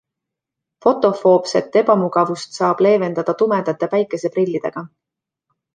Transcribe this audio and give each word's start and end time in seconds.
Fotofoobset 0.85 1.77
ebamugavust 1.83 2.59
saab 2.61 2.83
leevendada 2.87 3.39
tumedate 3.45 3.95
päikeseprillidega. 3.95 4.91